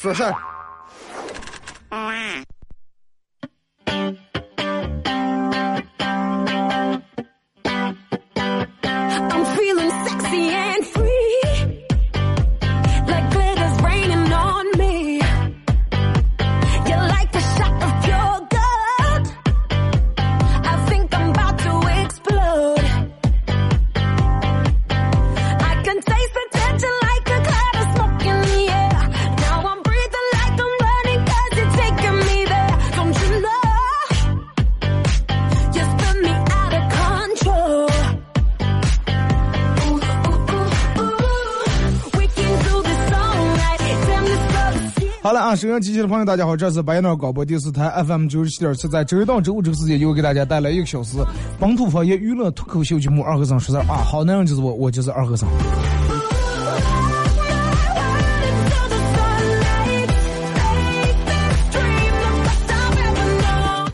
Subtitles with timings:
[0.00, 0.49] 说
[45.56, 51.16] 收音机前的朋友，大家好，这是白燕岛广播电视台 FM 九十七点七，在周一到周五这个时间，又给大家带来一个小时
[51.58, 55.48] 本土方言娱乐脱口秀节目《二和尚说事》啊，好男人就是我，我就是二和尚。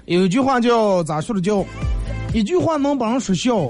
[0.05, 1.65] 有一句话叫咋说的叫，
[2.33, 3.67] 一句话能把人说笑，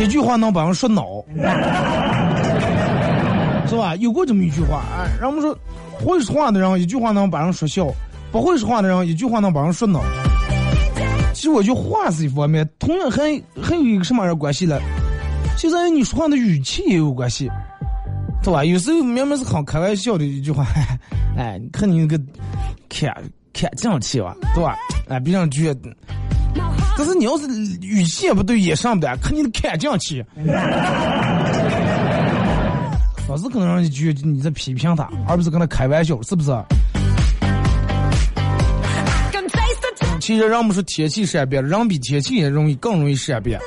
[0.00, 1.22] 一句话能把人说恼。
[3.72, 3.96] 是吧？
[3.96, 5.56] 有过这么一句话，哎，让我们说，
[5.98, 7.86] 会说话的人一句话能把人说笑，
[8.30, 10.02] 不会说话的人一句话能把人说恼。
[11.34, 13.22] 其实我觉话是一方面，同样还
[13.62, 14.78] 还有一个什么样关系呢？
[15.56, 17.50] 就在于你说话的语气也有关系，
[18.42, 18.62] 对吧？
[18.64, 20.66] 有时候明明是很开玩笑的一句话，
[21.36, 22.18] 哎，你看你那个
[22.90, 23.10] 看
[23.54, 24.76] 看犟气吧，对吧？
[25.08, 25.74] 哎，别让觉，
[26.98, 27.46] 但是你要是
[27.80, 30.22] 语气也不对，也上不来，看你的看犟气。
[33.28, 36.52] 老是可能让你觉你在批评他，而不是跟他开玩笑，是不是？
[40.20, 43.58] 其实让我们说天气善变，人比天气也容易更容易善变。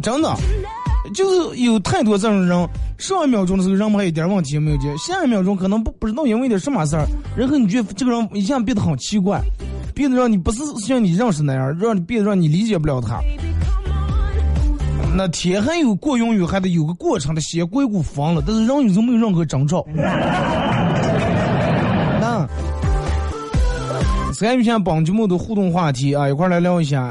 [0.00, 0.32] 真的，
[1.12, 7.04] 就是有太多这种人，上一秒钟的时候人们还一点问题也没有解，下一秒钟可能不不知道因为点什么事儿，
[7.36, 9.40] 然后你觉得这个人一下变得很奇怪，
[9.94, 13.20] 变得让你不是像你认识那样，让你变得让你理解不了他。
[15.16, 19.84] 那天还有过云雨，还得有个过程的，先过一股风了，但是人有时候没有任何征兆。
[22.20, 22.46] 那
[24.32, 27.10] 参与一下本节目的互动话题啊，一块来聊一下，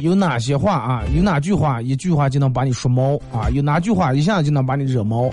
[0.00, 1.02] 有哪些话啊？
[1.14, 3.50] 有哪句话一句话就能把你说毛啊？
[3.52, 5.28] 有哪句话一下就能把你惹毛？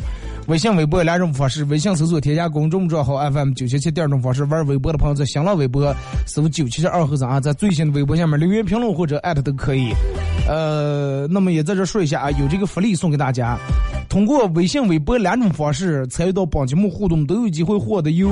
[0.48, 9.94] 微信、微博两种方式，微信搜索添加公众账号 FM 九七七，第二种方式玩微博的朋友在新浪微博搜九七七二和尚啊，在最新的微博下面留言评论或者艾特都可以。
[10.50, 13.58] 呃，那么也在这说一下啊，有这个福利送给大家，
[14.10, 18.30] 通过微信、微博两种方式参与到本节目互动，都有机会获得由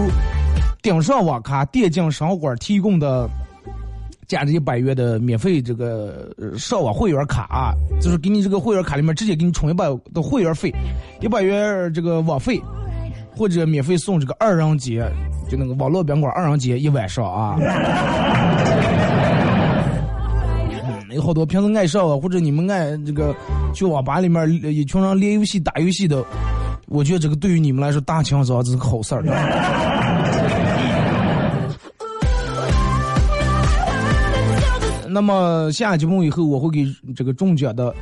[0.81, 3.29] 顶上网咖电竞商馆提供的。
[4.29, 10.71] 价值一百元的免费这个上网会员卡啊，就是给你这个会员卡里面直接给你充一百的会员费，
[11.19, 12.61] 一百元这个网费，
[13.35, 15.11] 或者免费送这个二人节，
[15.49, 17.57] 就那个网络宾馆二人节一晚上啊。
[21.11, 23.35] 有好多平时爱上网，或者你们爱这个
[23.73, 26.23] 去网吧里面一群人练游戏打游戏的，
[26.85, 29.23] 我觉得这个对于你们来说大清早这是个好事儿。
[35.11, 37.93] 那么下节目以后，我会给这个中奖的，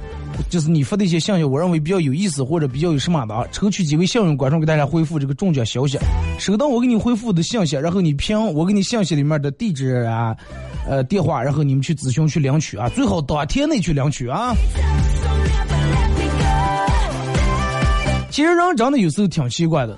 [0.49, 5.97] 就是你发的一些信息，我认为比较有意思或者比较有什么的，抽取几位幸运观众给大家回复这个中奖消息。
[6.37, 10.35] 收到我给你回复的信息，然后你凭我给你信息里面的地址啊、
[10.87, 14.53] 呃电话，然后你们去咨询去领取啊，最好当天内去领取啊。
[18.29, 19.97] 其实人真的有时候挺奇怪的，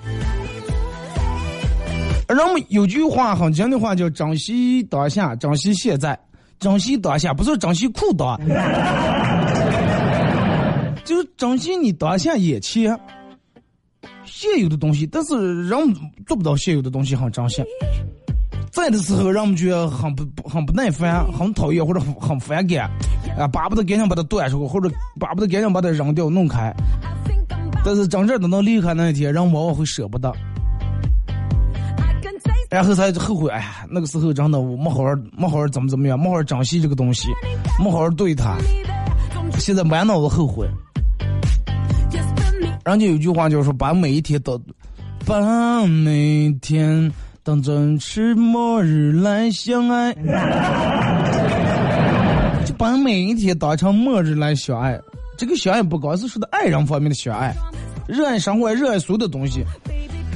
[2.28, 6.18] 人们有句话很经的话叫珍惜当下，珍惜现在。
[6.60, 8.38] 珍惜当下，不是珍惜裤裆，
[11.04, 12.94] 就是珍惜你当下眼前
[14.26, 15.06] 现有的东西。
[15.06, 15.78] 但是人
[16.26, 17.64] 做不到现有的东西很珍惜，
[18.70, 22.90] 在的时候让我们觉得很不很不耐烦、很讨厌或者很很反感，
[23.38, 26.70] 啊，巴不得赶紧把它端出去，或者巴不得赶紧把它扔掉、弄开。
[27.82, 30.30] 但是真正等到离开那一天，人往往会舍不得。
[32.70, 37.26] 然后才后悔，哎呀，那个时候真的我没好好没好好怎么怎么样，没好好珍惜这个东西，
[37.80, 38.56] 没好好对他，
[39.58, 40.68] 现在满脑子后悔。
[42.84, 44.60] 人家有句话就是说，把每一天都，
[45.26, 47.12] 把每天
[47.42, 50.14] 当真是末日来相爱，
[52.64, 54.98] 就把每一天当成末日来相爱。
[55.36, 57.52] 这个相爱不光是说的爱人方面的相爱，
[58.06, 59.64] 热爱生活，热爱所有的东西。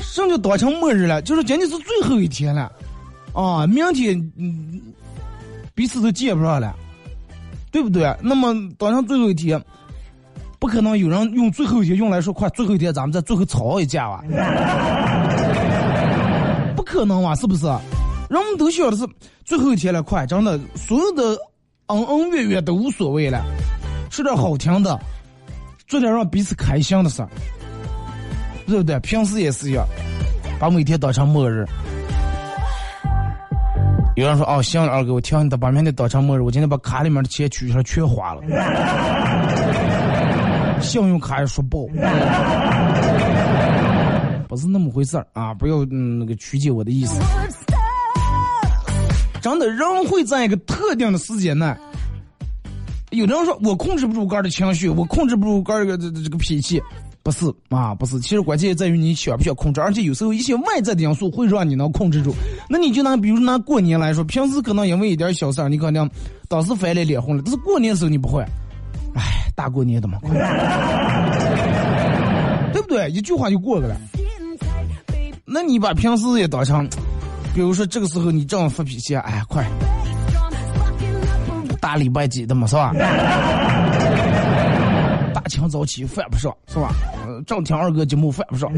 [0.00, 1.23] 什么叫当成末日了？
[1.23, 2.70] 就是今天是最后一天了，
[3.32, 4.81] 啊，明天嗯
[5.75, 6.75] 彼此都见不上了，
[7.70, 8.14] 对不对？
[8.20, 9.61] 那么当成最后一天。
[10.61, 14.25] 不可能有人用最后一天用来说，快最后一天咱们在最后吵一架吧？
[16.75, 17.67] 不可能啊，是不是？
[18.31, 19.06] 人们都晓得是
[19.44, 21.37] 最后一天了，快，真的，所有的
[21.88, 23.44] 恩恩怨怨都无所谓了，
[24.11, 24.99] 说点好听的，
[25.87, 27.29] 做点让彼此开心的事儿，
[28.66, 28.99] 对不对？
[29.00, 29.87] 平时也是一样，
[30.58, 31.64] 把每天当成末日。
[34.16, 38.43] 有人说哦，行，二哥，我听你的，把明天当成末日，我今天把卡里面的钱取出来全花了。
[40.81, 41.87] 信用卡也说爆，
[44.46, 45.55] 不是那么回事儿啊！
[45.55, 47.19] 不要嗯那个曲解我的意思。
[49.40, 51.75] 真的，人会在一个特定的时间内，
[53.10, 56.81] 有的人说我控制不住个人的情绪，我控制不住个人的这个脾气，
[57.24, 58.20] 不是啊，不是。
[58.20, 62.34] 其实关键在于你想不想控制，而且有时候一些外在的因素会让你能控制住。
[62.68, 66.08] 那你就拿比如拿过年来说，平时可能因为一点小事儿，你可能
[66.48, 68.44] 当时翻脸脸红了，但是过年时候你不会。
[69.14, 70.18] 哎，大过年的嘛，
[72.72, 73.08] 对不对？
[73.10, 73.96] 一句话就过去了。
[75.46, 76.86] 那你把平时也当成，
[77.54, 79.64] 比如说这个时候你正发脾气，哎，快，
[81.80, 82.92] 大礼拜几的嘛，是吧？
[85.69, 86.94] 早起犯不上，是吧？
[87.46, 88.70] 正听二哥节目犯不上。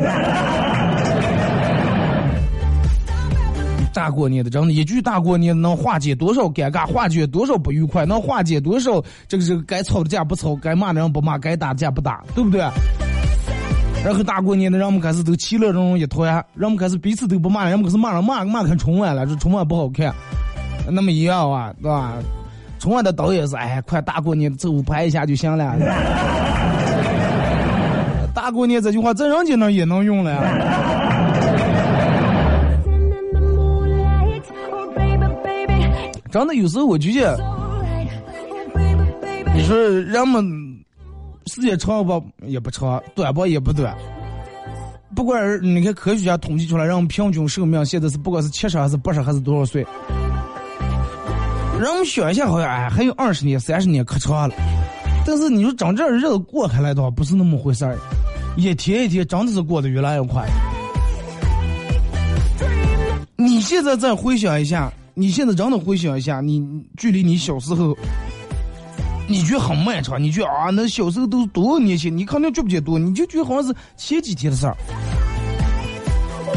[3.93, 12.61] 大过年的，真的，一句大过年能化解多少尴尬，化解多少不愉快，能化解多少这个这个该吵的架不吵，该骂的人不骂，该打的架不打，对不对？
[14.05, 20.15] 然后大过年的，让我们开始都其乐融融一团，让我们开始彼此都不骂，让我们开始骂人骂骂看春晚了，说春晚不好看，
[20.91, 22.13] 那么一样啊，对吧？
[22.79, 25.75] 春晚的导演是，哎，快大过年走拍一下就行了。
[28.47, 30.41] 大过年这句话在人家那也能用了呀。
[36.31, 37.37] 真的，有时候我觉得，
[39.53, 40.45] 你说人们
[41.47, 43.93] 时间长吧也不长，短吧也不短。
[45.17, 49.85] 不管你看科学家统计出来，人们平均寿命现在是不管是七十还是八十还是多少岁，
[51.81, 54.55] 人们想一下好像哎还有二十年、三十年可长了。
[55.27, 57.99] 但是你说真正日子过开来的话，不是那么回事儿，
[58.57, 60.47] 一天一天真的是过得越来越快。
[63.37, 64.93] 你现在再回想一下。
[65.19, 66.63] 你现在真的回想一下，你
[66.99, 67.97] 距离你小时候，
[69.27, 72.15] 你觉得很漫长，你觉得啊，那小时候都是多少年前？
[72.15, 72.99] 你肯定记不记得多？
[72.99, 74.77] 你就觉得好像是前几天的事儿，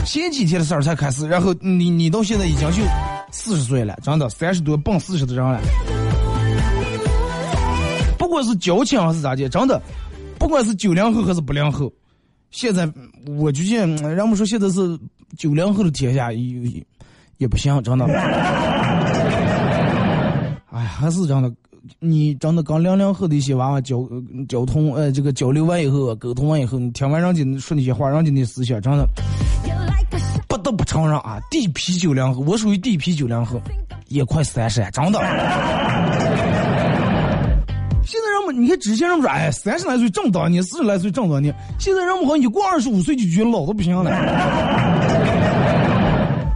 [0.03, 2.83] 前几天的事儿才开始，然后你你到现在已经就
[3.31, 5.61] 四十岁了，真的三十多奔四十的人了。
[8.17, 9.81] 不管是交情还是咋的，真的，
[10.39, 11.93] 不管是九零后还是八零后，
[12.49, 12.91] 现在
[13.27, 14.97] 我就见人们说现在是
[15.37, 16.83] 九零后的天下也。
[17.39, 18.05] 也不行，真的。
[20.71, 21.49] 哎呀，还是真的，
[21.99, 24.05] 你真的跟零零后的一些娃娃交
[24.49, 29.07] 交通，呃，这个交流完以后，沟通完以后，你听完人家说那些话，人家的思想，真的
[30.49, 33.61] 不得不承认啊，第一批九零后，我属于第一批九零后，
[34.09, 36.58] 也快三十了，真的。
[38.51, 44.11] 你看之前人们说，哎，三十来岁正当年，四十来岁正当年，现在人们好像一过二十五岁就觉得老的不行了。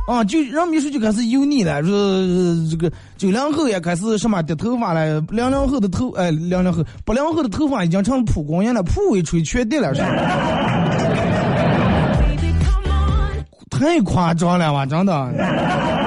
[0.05, 1.91] 啊，就让秘书就开始油腻了，说
[2.69, 10.01] 这个九零后也开始什么掉头发了，零零后的头哎，零零后八零后的头发已经成蒲公英了，蒲尾吹全地了，是
[13.69, 16.02] 太夸张了吧，真的。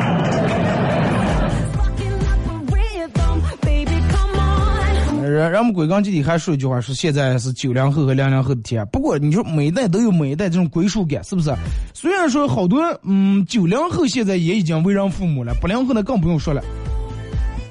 [5.31, 8.87] 人人们归根结底还说一句话，说现在是九零后和零零后的天。
[8.93, 11.53] 不过你说每一代都有每一代这种归属感，是不是？
[11.93, 16.63] 虽然说好多嗯九零后现在也已经为人父母了，八零后那更不用说了。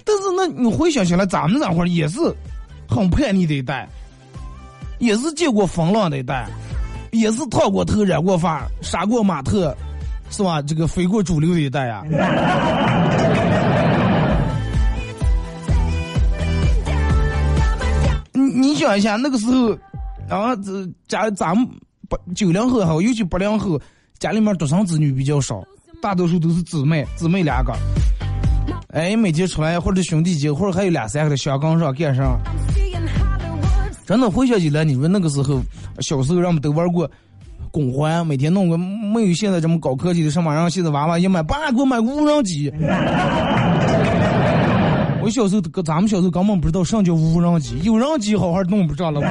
[0.03, 2.19] 但是那你回想起来，咱们这会儿也是
[2.87, 3.87] 很叛逆的一代，
[4.99, 6.47] 也是见过风浪的一代，
[7.11, 9.75] 也是烫过头、染过发、杀过马特，
[10.29, 10.61] 是吧？
[10.61, 12.03] 这个非过主流的一代呀。
[18.85, 19.71] 想一下，那个时候，
[20.29, 21.67] 啊，这家咱们
[22.07, 23.81] 八九零后哈，尤其八零后，
[24.19, 25.63] 家里面独生子女比较少，
[26.01, 27.73] 大多数都是姊妹，姊妹两个。
[28.89, 32.39] 哎，每天出来或者兄弟姐，或者还有两三个的相杠上干上。
[34.05, 35.59] 真的回想起来，你说那个时候
[35.99, 37.09] 小时候，让我们都玩过
[37.71, 42.71] 拱环，每天弄个没有现在这么高科技的什么，然后现在娃娃一买，爸给我买个无人机。
[45.25, 49.19] 我小时候，咱们小时候根本不知道什么叫无人机，有人机好好弄不着了。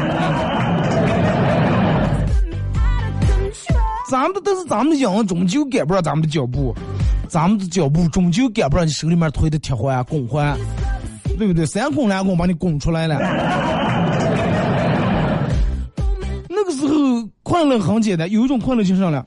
[4.11, 6.75] 咱们的但是咱们的羊终究赶不上咱们的脚步，
[7.29, 10.59] 咱们的脚步终究赶不上你手里面推的铁环、拱环，
[11.39, 11.65] 对不对？
[11.65, 13.17] 三拱两拱把你拱出来了。
[16.49, 16.95] 那个时候
[17.45, 19.25] 快乐很简单，有一种快乐就是啥了？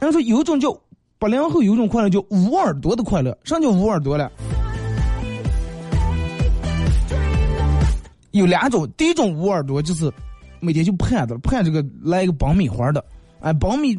[0.00, 0.72] 人家说有一种叫
[1.18, 4.30] 八零后有一种快乐叫捂耳朵的快乐，啥叫捂耳朵了？
[8.32, 10.10] 有两种，第一种捂耳朵就是
[10.60, 13.04] 每天就盼着盼这个来一个爆米花的，
[13.40, 13.96] 哎，爆米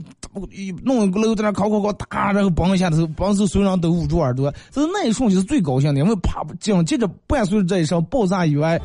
[0.84, 8.80] 弄一个楼在那烤烤烤，哒，然后嘣一下的时候，嘣时候所有人都捂住耳朵，就是那一瞬就是最高兴的，因为啪，紧接着伴随着这一声爆炸以外，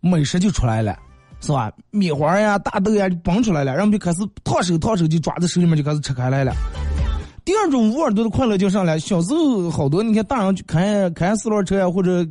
[0.00, 0.98] 美食就出来了，
[1.40, 1.70] 是吧？
[1.90, 6.52] 米花呀、大豆呀就蹦出来了，然后就开始烫手烫手，就抓在手里面就开始吃开来了。
[7.44, 12.26] 第二种捂耳朵的快乐就上来，小时候好多你看大人去开开四轮车呀，或者。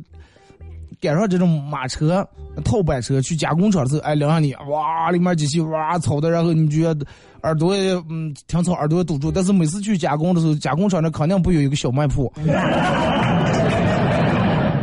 [1.04, 2.26] 赶上这种马车、
[2.64, 7.06] 套板车去加工厂的时候，哎，领上你，哇，里面机器哇吵的，然后你觉得
[7.42, 9.30] 耳朵也嗯挺吵，耳朵也堵住。
[9.30, 12.52] 但是每次去加工的时候，加工厂那肯定不有一个小卖铺， 对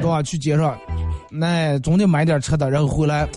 [0.07, 0.21] 吧？
[0.23, 0.77] 去街上，
[1.31, 3.27] 那总得买点吃的，然后回来，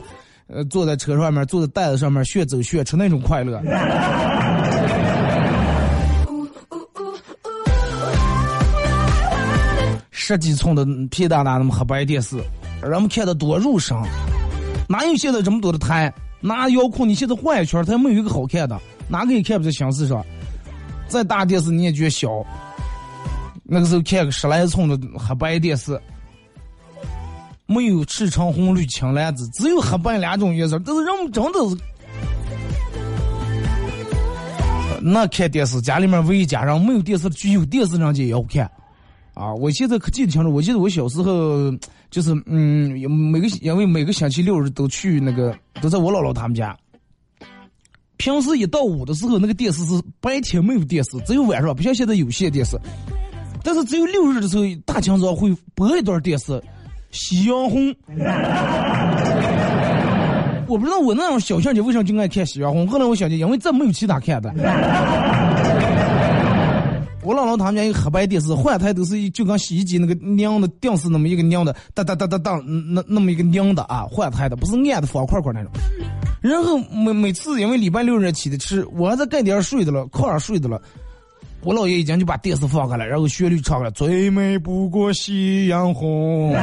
[0.49, 3.63] 呃，坐在车上面，坐在袋子上面，炫走炫吃那种快乐。
[10.11, 12.39] 十几寸的屁大大那么黑白电视。
[12.85, 13.97] 人们看的多入神，
[14.89, 16.13] 哪有现在这么多的台？
[16.41, 20.23] 拿遥控你现在换一圈，它没有一个好看的，哪个也看不在心思上。
[21.09, 22.29] 再大电视你也觉得小。
[23.63, 25.99] 那个时候看个十来寸的黑白电视，
[27.65, 30.79] 没有赤橙红绿青蓝紫，只有黑白两种颜色。
[30.85, 31.77] 但是人们真的是，
[35.01, 38.71] 那看电视家里面唯一家人没有电视，就有电视人家也要看。
[39.33, 41.73] 啊，我现在可记得清楚，我记得我小时候
[42.15, 42.93] 就是嗯，
[43.33, 46.77] 每个因为每个星期六日都去那个都在我姥姥他们家。
[48.19, 52.79] 平时一到五的时候，那个电视是白天没有电视，只有晚上，不像现在有线电视。
[53.65, 56.53] 但是只有六日的时候，大清早会播一段电视，
[57.11, 57.83] 《夕阳红》。
[60.69, 64.55] 我不知道我那样小小姐为什么就爱看《夕阳红》，后来我想起，因为这没有其他看的。
[67.25, 75.73] 我姥姥他们家一个黑白电视，换台都是就跟洗衣机那个拧的定是那么一个拧的，哒哒哒哒哒，那那么一个拧的啊，换台的不是按的方块块那种。
[76.43, 80.79] 然后每每次因为礼拜六日起的吃，我还在盖点睡的了，炕上睡的了，
[81.63, 86.53] 我姥爷已经就把电视放开了，然后旋律唱了，最美不过夕阳红，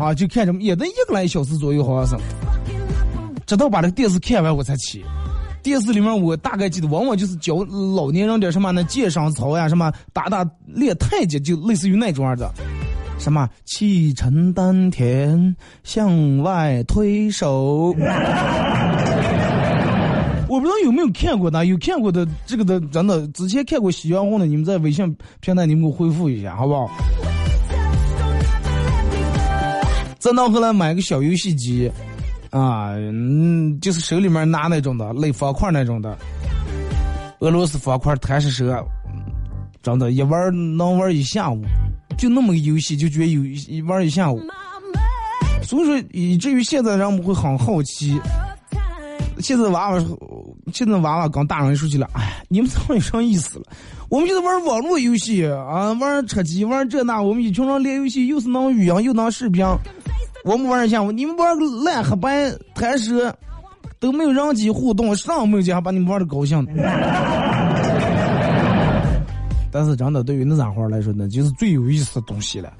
[0.00, 2.24] 啊，就看什么也得一个来小时左右，好像是，
[3.44, 5.04] 直到把这个电视看完我才起。
[5.62, 7.54] 电视里面我大概记得，往往就是教
[7.94, 8.82] 老年人点什么呢？
[8.84, 12.46] 健上操呀，什么打打练太极，就类似于那种样子。
[13.18, 17.94] 什么气沉丹田，向外推手。
[20.48, 26.90] 我不知道有没有看过的，有看过的这个的，真的之前看过《喜羊红》的，你们在微信平台你们给我回复一下，好不好？
[30.18, 31.88] 再到后来买个小游戏机。
[32.52, 36.16] 啊，嗯，就是手里面拿那种的，类方块那种的，
[37.38, 38.84] 俄罗斯方块贪吃蛇，
[39.82, 41.62] 真的，一玩能玩一下午，
[42.18, 44.38] 就那么个游戏，就觉得有一玩一下午。
[45.62, 48.20] 所以说，以至于现在人们会很好奇，
[49.38, 50.04] 现在娃娃，
[50.74, 53.64] 现在娃娃跟大人说起来，哎，你们怎么有啥意思了？
[54.10, 59.64] 我们就是玩网络游戏啊，玩车机，玩这那，我们一群人连游戏，又是能语音，又能视频。
[60.44, 63.32] 我们玩项目，你们玩个烂黑白弹射，
[64.00, 66.66] 都没有人机互动，上没有见还把你们玩的高兴。
[69.70, 72.70] 但是真的，对于那家伙来说，那就是最有意思的东西了，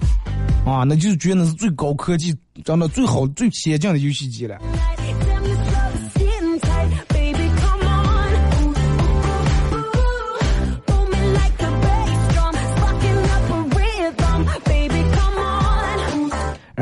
[0.66, 4.58] 啊，那就是觉得那是最高科技，真的最好、最先进的游戏机了。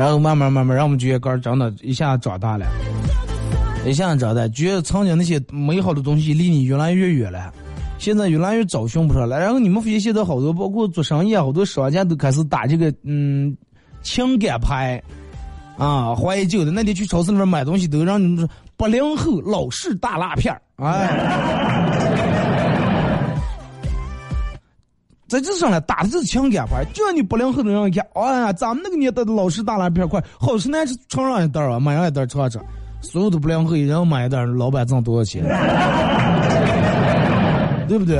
[0.01, 2.65] 然后慢慢慢慢，让我们觉得杆长得一下长大了，
[3.85, 7.53] 一下长大，觉得曾经那些美好的东西离你越来越远了，
[7.99, 9.39] 现在越来越找寻不着了。
[9.39, 13.55] 然后你们发现现在好多，包括做生意啊，好多商家都开始打这个嗯
[14.01, 14.99] 情感牌
[15.77, 16.71] 啊，怀旧的。
[16.71, 22.00] 那天去超市里面买东西，都让你们说八零后老式大辣片儿，哎。
[25.31, 32.61] 在这上来打的是情感牌，就让你八零后的人一看，哎呀，咱们那个年代的老式大拉片块，好吃难吃，尝上一袋啊，买上一袋尝尝。
[32.99, 35.41] 所有的不良后一人买一袋，老板挣多少钱？
[37.87, 38.19] 对不对？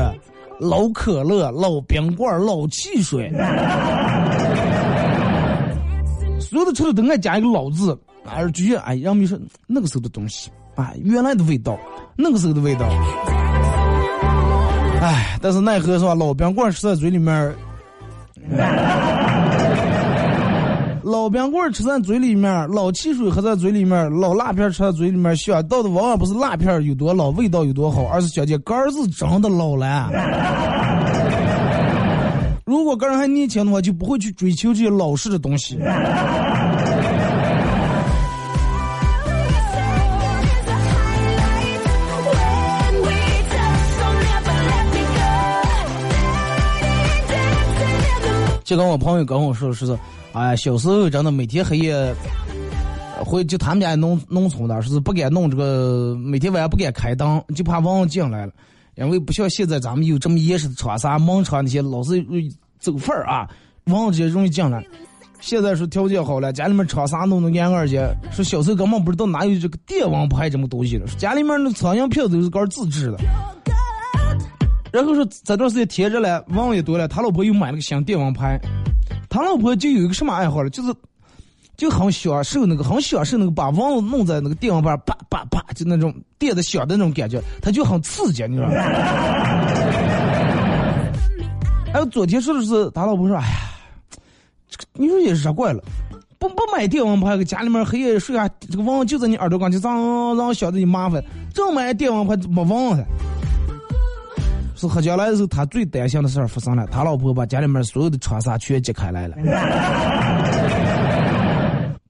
[0.58, 3.30] 老可乐、老冰棍、老汽水，
[6.39, 9.38] 所有的车里都爱加一个“老”字，而觉得哎，人们说
[9.68, 11.77] 那个时候的东西，啊，原来的味道，
[12.15, 12.88] 那个时候的味道。
[15.01, 16.13] 哎，但是奈何是吧？
[16.13, 17.55] 老冰棍吃在嘴里面儿，
[21.01, 30.12] 老冰棍吃在嘴里面，老汽水喝在嘴里面，老辣片吃在嘴里面儿，想到的往往不是辣片有多老，味道有多好，而是想见杆儿子真的老了。
[32.63, 35.79] 如果个人还年轻的话，就不会去追求这些老式的东西。
[48.72, 50.00] 就跟我朋友跟我说，是是，
[50.32, 52.16] 哎，小时候真的每天黑夜，
[53.18, 58.54] 回就他们家农农村的，说是不敢弄这个，每天晚上不敢开灯，就怕蚊子进来了，
[58.96, 62.25] 因为不像现在咱们有这么严实的窗纱，门窗那些老是
[62.80, 63.46] 走缝儿啊，
[63.88, 64.82] 蚊子直接容易进来。
[65.42, 73.18] 现在说条件好了，家里面窗纱弄得严二些，说小时候根本不知道哪有这个电蚊拍这么东西了，说家里面那苍蝇票都是搞自制的。
[74.92, 78.60] 然后说这段时间天热了，蚊子也多了，他老婆又买了个新电蚊拍，
[79.30, 80.94] 他老婆就有一个什么爱好了，就是
[81.78, 88.74] 就很享受那个，很享受那个把蚊子弄在那个电蚊拍啪啪啪，就那种电的响的那种感觉，他就很刺激，你知道吗？
[91.94, 93.72] 还 有昨天说的是他老婆说，哎呀，
[94.68, 95.82] 这个你说也热怪了，
[96.38, 103.06] 不不买电蚊拍，搁家里面黑夜睡啊，这个蚊子就在你耳朵关，就让让小的你麻烦，正买电蚊拍没蚊子。
[104.82, 109.36] 是喝酒来的时候，他最担心的事儿发生了，他老婆把家里面所有的窗纱全揭开来了，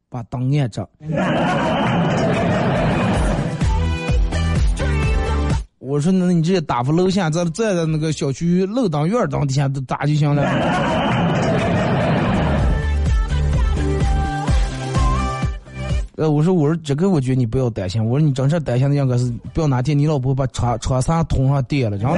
[0.09, 0.87] 把灯按着。
[5.79, 10.41] 我说，那你直接打发楼下，在在那个小区楼当院当底下打就行了。
[16.21, 17.99] 呃，我说，我说这个，我觉得你不要担心。
[18.05, 22.17] 我说你真正担心的应该是，不要哪天你老婆把床床上通上电了，真的。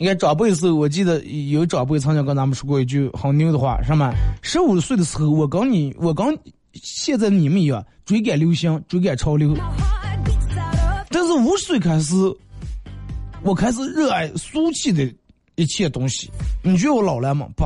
[0.00, 4.10] 你看长辈的时候，我记得有长辈曾经跟咱们说过一句很牛的话，什么？
[4.40, 6.26] 十五岁的时候，我跟你，我跟
[6.72, 9.54] 现在你们一样，追赶流行，追赶潮流。
[11.10, 12.14] 但是五十岁开始，
[13.42, 15.06] 我开始热爱俗气的
[15.58, 16.30] 一切东西。
[16.62, 17.46] 你觉得我老了吗？
[17.56, 17.64] 不，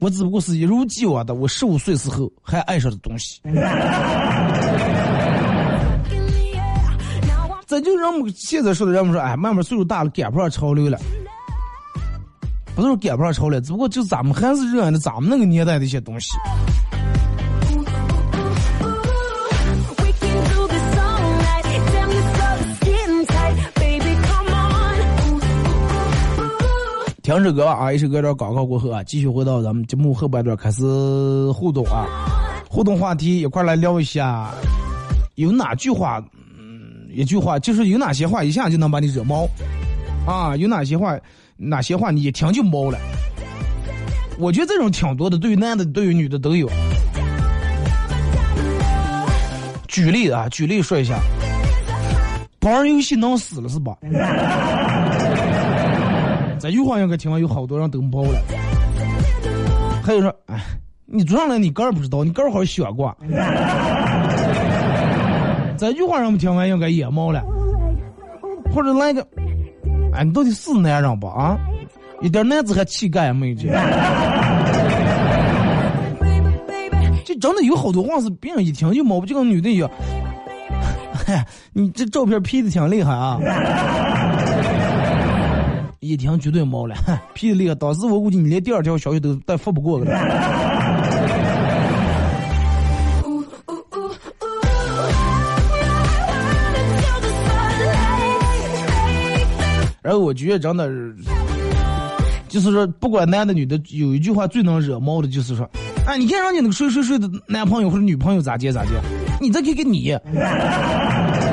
[0.00, 3.40] 我只不过是一如既往的我十五岁时候还爱上的东西。
[7.66, 10.98] 这就人们现在说的，人们说，哎，慢慢岁数大了，赶不上潮流了。
[12.74, 16.28] 不是赶不上潮流，只不过就咱们还是热爱的咱们那个年代的一些东西。
[27.26, 30.84] 听首歌啊，一首歌段广告过后啊，继续回到咱们节目后半段开始
[31.52, 32.06] 互动啊，
[32.70, 34.54] 互动话题一块来聊一下，
[35.34, 36.22] 有哪句话，
[36.56, 39.44] 嗯，一句话就是有哪些话一下就能把你惹毛
[40.24, 40.54] 啊？
[40.56, 41.18] 有哪些话，
[41.56, 42.98] 哪些话你一听就毛了？
[44.38, 46.70] 我觉得这种挺多的，对于男的，对于女的都有。
[49.88, 51.18] 举例啊，举例说一下，
[52.60, 53.96] 不玩游戏能死了是吧？
[56.58, 58.40] 这句话应该听完有好多人都毛了。
[60.02, 60.60] 还有说，哎，
[61.04, 63.14] 你做上来你个儿不知道，你个儿好想过。
[65.76, 67.42] 这句话让我们听完应该也毛了。
[68.74, 69.26] 或者来个，
[70.12, 71.58] 哎，你到底是男人不啊？
[72.22, 73.68] 一点男子汉气概也没有这。
[77.24, 79.90] 这真的有好多话是别人一听就毛，就跟女的一样。
[81.12, 83.38] 嗨，你这照片 P 的挺厉害啊！
[86.00, 86.94] 一听绝对毛了
[87.34, 87.74] 屁的厉害。
[87.74, 90.06] 当时我估计你连第二条消息都带发不过了。
[100.02, 100.88] 然后我觉得真的，
[102.48, 105.68] 就是说，不管男的女的，有一句话最能惹毛的，就是说，
[106.06, 108.90] 哎，你看人家那个谁谁谁的男朋友或者女朋友咋接咋接，
[109.40, 110.16] 你再看看你。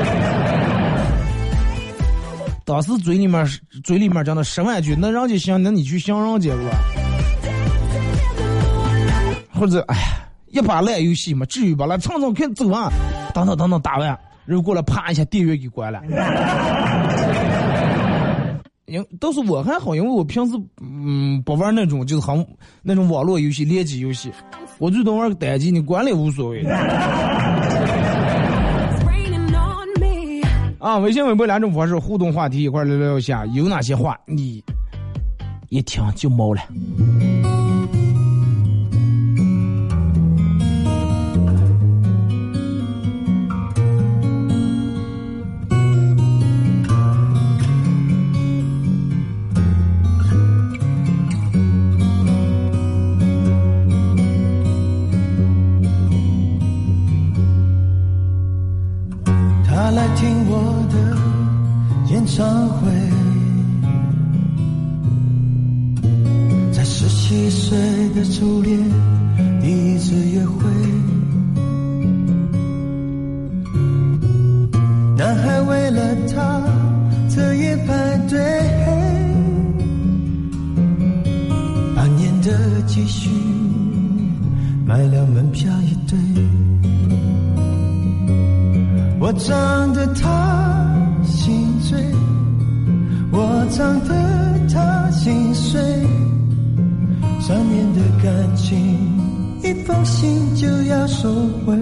[2.65, 3.45] 当时嘴里面
[3.83, 6.61] 嘴里面讲的十万句，那人家行，那你去想人家吧。
[9.53, 10.01] 或者，哎呀，
[10.47, 11.85] 一把烂游戏嘛，至于吧？
[11.85, 12.89] 来，蹭蹭看走啊，
[13.33, 14.07] 等等等等打完，
[14.45, 16.01] 然后过来啪一下电源给关了。
[18.85, 22.45] 因都是我还好，因为我平时嗯不玩那种就是很
[22.81, 24.31] 那种网络游戏、联机游戏，
[24.77, 26.63] 我最多玩个单机，你关了也无所谓。
[30.83, 34.61] 啊，微信、微博两种方式互动话题一块聊聊一下，有哪些话你
[35.69, 36.61] 一听就毛了？
[62.33, 62.91] 的演唱会，
[66.71, 67.77] 在十七岁
[68.15, 68.79] 的初恋
[69.61, 70.69] 第一次约会，
[75.15, 76.61] 男孩为了她
[77.29, 78.39] 彻夜排队，
[81.95, 83.29] 半年的积蓄
[84.85, 86.17] 买了门票一对。
[89.19, 90.22] 我长得太
[98.23, 98.77] 感情，
[99.61, 101.29] 一封信就要收
[101.65, 101.77] 回。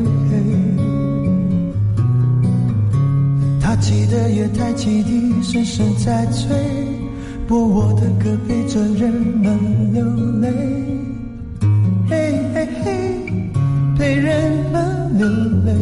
[3.61, 6.49] 他骑的月台汽笛声声在催，
[7.47, 10.03] 播我的歌陪着人们流
[10.39, 10.49] 泪，
[12.09, 12.89] 嘿嘿嘿，
[13.95, 15.27] 陪人们流
[15.63, 15.75] 泪。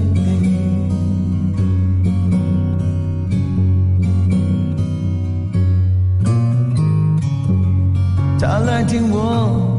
[8.41, 9.79] 他来听我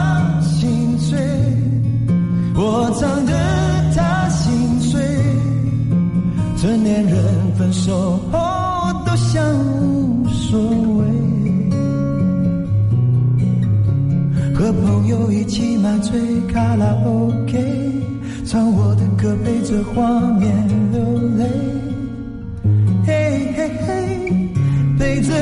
[2.55, 3.31] 我唱得
[3.95, 5.01] 他心碎。
[6.57, 7.15] 成年人
[7.57, 8.39] 分手后
[9.05, 9.43] 都像
[9.81, 11.05] 无所谓，
[14.53, 16.19] 和朋友一起买醉
[16.53, 18.03] 卡拉 OK，
[18.45, 20.53] 唱我的歌陪着画面
[20.91, 21.01] 流
[21.35, 21.45] 泪，
[23.07, 24.49] 嘿嘿嘿，
[24.99, 25.33] 陪着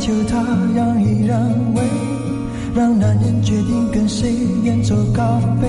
[0.00, 0.38] 求他
[0.74, 1.38] 让一让
[1.74, 1.82] 位，
[2.74, 4.32] 让男人决定跟谁
[4.62, 5.68] 远走高飞。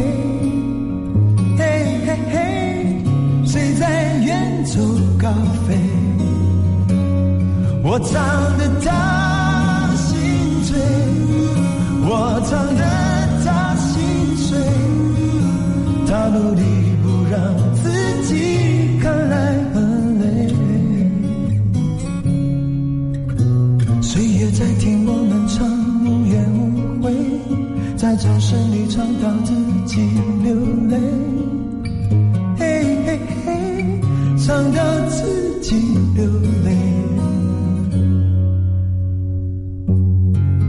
[1.57, 1.65] 嘿
[2.05, 3.03] 嘿嘿，
[3.45, 4.79] 谁在远走
[5.19, 5.29] 高
[5.67, 5.77] 飞？
[7.83, 10.15] 我唱得他心
[10.63, 10.79] 醉，
[12.03, 12.81] 我唱得
[13.43, 13.99] 他心
[14.37, 14.57] 碎，
[16.07, 16.61] 他努力
[28.21, 29.51] 掌声里唱到自
[29.87, 29.99] 己
[30.43, 30.53] 流
[30.87, 30.95] 泪。
[32.55, 33.99] 嘿嘿嘿，
[34.37, 35.75] 唱到自己
[36.13, 36.23] 流
[36.63, 36.77] 泪。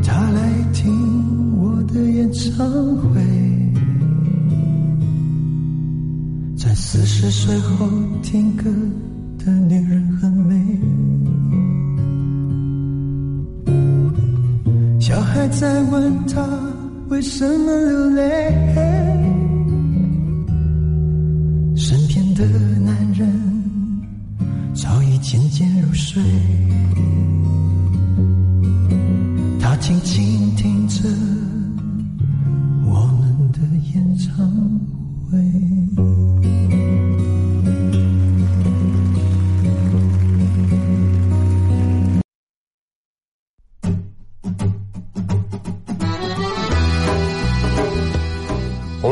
[0.03, 0.91] 他来听
[1.61, 3.21] 我的演唱会，
[6.57, 7.87] 在四十岁后
[8.23, 8.71] 听歌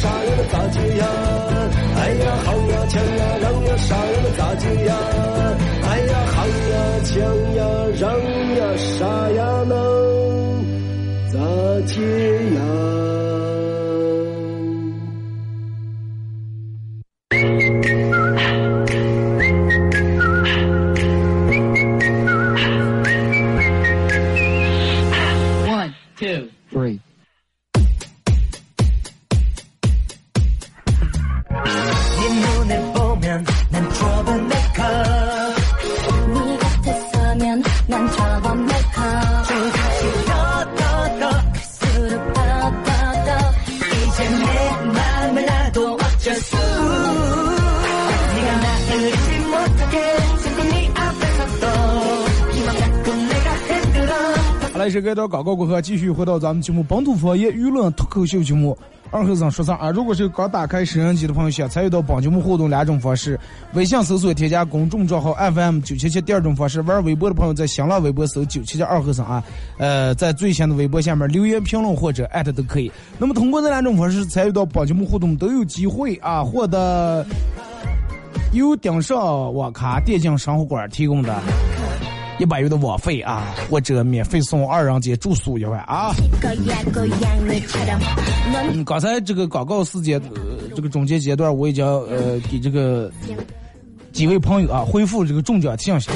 [0.00, 0.30] 啥呀？
[0.38, 1.04] 那咋接呀？
[1.96, 4.16] 哎呀，好呀，强呀，扔呀，啥呀？
[4.22, 4.90] 那咋接呀？
[5.82, 7.14] 哎呀，好呀，强
[7.56, 7.60] 呀，
[7.98, 8.04] 扔
[8.56, 9.40] 呀，啥呀？
[9.68, 9.74] 那
[11.32, 11.36] 咋
[11.86, 11.96] 接
[12.54, 13.27] 呀？
[55.18, 58.78] 段广告过后，继续回到咱们节目本土方言娱乐脱口秀节目。
[59.10, 59.90] 二和尚说啥啊？
[59.90, 63.40] 如果是刚打开摄像机的朋友，想参与到本节目互动两种方式：
[63.72, 69.42] 微信搜索添加公众账号 FM 九七七；第二种方式，玩微博的朋友在新浪微博搜九七七二和尚啊，
[69.78, 72.92] 呃，在最新的微博下面留言评论或者艾特都可以。
[73.18, 77.24] 那么通过这两种方式参与到本节目互动，都有机会啊获得
[78.52, 81.34] 由顶上网咖电竞生活馆提供的。
[82.38, 86.14] 一百元的网费啊，或者免费送二人间住宿一晚啊。
[88.72, 90.20] 嗯，刚才这个广告时间，
[90.74, 93.10] 这个中间阶段我已经呃给这个。
[94.18, 96.10] 几位朋友啊回复这个中奖信息，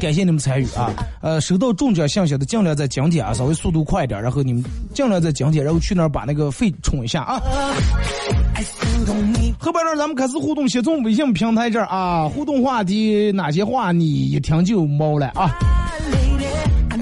[0.00, 0.90] 感谢你们参与啊。
[1.20, 7.42] 呃，收到中奖信息的尽量在今天啊，稍微速度快一点，然后你们尽量在今天，然后去那儿把那个费充一下啊。
[9.58, 15.54] 后半段咱们开始互动，先从微信平台这儿啊，互动话题哪些话你一听就毛了啊？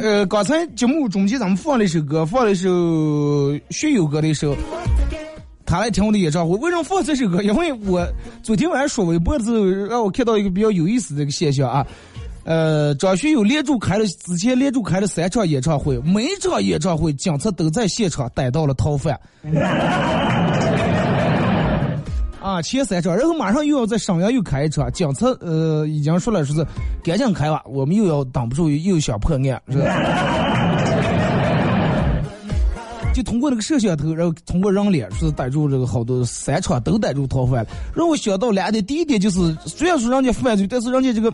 [0.02, 4.56] 呃，刚才节目中间咱们放了一首歌，放了一首学友歌的一首。
[5.70, 7.40] 他来听我的演唱会，为什么放这首歌？
[7.42, 8.04] 因为我
[8.42, 11.86] 昨天晚上刷微博的时候，让我看到一个比较有意思的一个现象啊。
[12.42, 19.16] 呃，张学友连续开了之前连续开了三场演唱会，每一场演唱会警察都在现场逮到了逃犯。
[22.42, 26.66] 啊，前三场，然后马上又要在沈阳又开一场，警察呃已经说了说是
[27.04, 30.59] 赶紧开吧，我们又要挡不住又想破案，是吧？
[33.20, 37.70] 就通过那个摄像头，然后通过人脸，说是逮住这个好多三场都逮住逃犯了。
[37.94, 41.30] 让我想到两点，第一点就是，虽然说人家犯罪，但是人家这个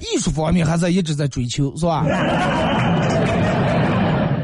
[0.00, 2.04] 艺术方面还在一直在追求，是吧？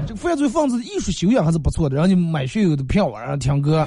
[0.07, 3.85] 这个犯罪分子的艺术修养还是不错的，人家买学友的票，晚上听歌。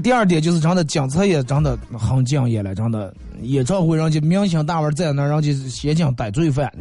[0.00, 6.72] 第二点就是真的，警察也真的很敬业了，真的演唱会人家明星大腕在那，人家协警逮罪犯。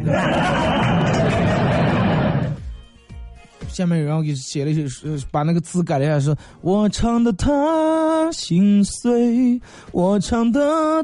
[3.72, 9.60] 下面有人给写了一首，呃把那个字改了一下，说：“我唱的他心碎，
[9.92, 10.60] 我唱的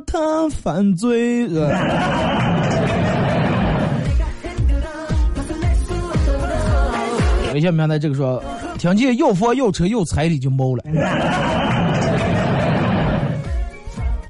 [0.06, 1.48] 他犯罪。
[1.48, 1.70] 呃”
[7.54, 8.44] 微信平台这个说，
[8.78, 10.84] 听见又房又车又彩礼就猫了。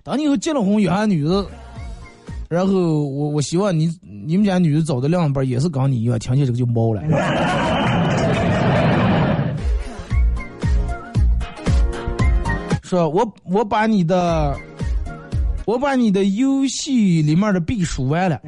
[0.04, 1.46] 当你以后结了婚有俺女的，
[2.48, 3.90] 然后我我希望你
[4.26, 7.02] 你们家女的找的另一半也是跟你一样，听见这个就猫了。
[12.88, 14.58] 说我我把你的
[15.66, 18.40] 我把你的游戏里面的币数完了，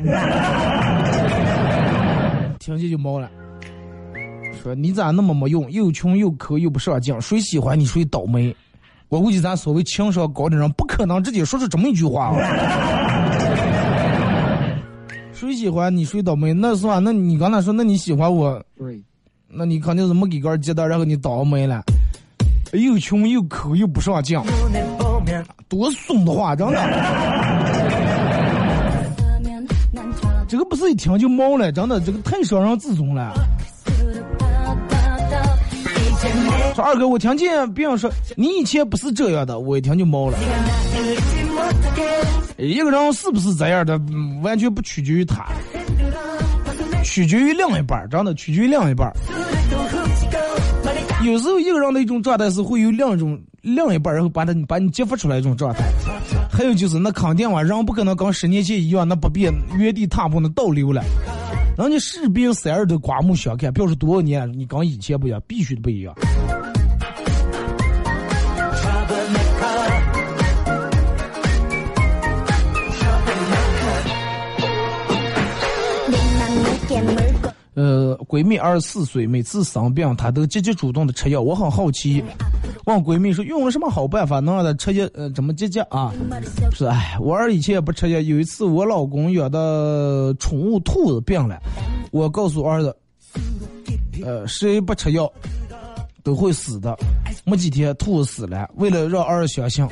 [2.58, 3.30] 听见就毛了。
[4.63, 8.56] 说你咋那么没用，又穷又抠又不上进，谁喜欢你谁倒霉。
[9.10, 12.39] 我估计咱所谓情商高的人不可能直接说出这么一句话啊。
[15.34, 16.54] 谁喜欢你谁倒霉？
[16.54, 18.63] 那算吧，那你刚才说那你喜欢我，
[19.49, 21.84] 那你肯定是没给根鸡蛋，然后你倒霉了。
[22.73, 24.39] 又穷又抠又不上进，
[25.67, 26.79] 多怂的话，真的。
[30.47, 33.34] 这个不是一听就毛了，真的，这个太伤人自尊了。
[36.75, 40.38] 说二哥，我听见别人说你以前不是这样的，我一听就毛了。
[42.58, 43.99] 一个人是不是这样的，
[44.41, 45.45] 完全不取决于他，
[47.03, 49.12] 取决于另一半，真的取决于另一半。
[51.21, 55.84] 有时候一个人的一种状态是会有另一种另一半，然后把他把你激发出来一种状态。
[56.49, 61.03] 还有就是那肯定啊，人不可能跟十年前一样，那不变原地踏步，那倒流了。
[61.77, 66.15] 人家士兵三人都刮目相看，表示多少年你跟以前不一样，必须不一样。
[77.79, 81.41] 呃，闺蜜二十四岁，每次生病她都积极主动的吃药。
[81.41, 82.21] 我很好奇，
[82.83, 85.07] 问闺蜜说用了什么好办法能让她吃药？
[85.13, 86.13] 呃，怎么积极啊？
[86.73, 88.19] 是哎，我儿以前也不吃药。
[88.19, 91.57] 有一次我老公养的宠物兔子病了，
[92.11, 92.93] 我告诉儿子，
[94.25, 95.31] 呃，谁不吃药
[96.21, 96.97] 都会死的。
[97.45, 99.87] 没几天兔子死了，为了让儿子相信。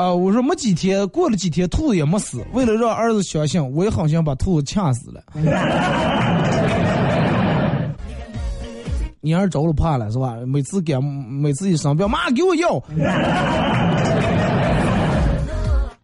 [0.00, 0.14] 啊！
[0.14, 2.42] 我说没几天，过了几天，兔子也没死。
[2.54, 5.22] 为了让儿子相信，我也好像把兔子掐死了。
[9.20, 10.36] 你儿着了怕了是吧？
[10.46, 12.82] 每次给每次一生病，妈给我药。